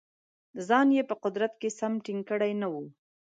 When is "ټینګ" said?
2.05-2.21